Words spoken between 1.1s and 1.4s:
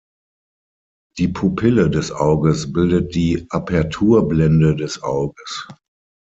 Die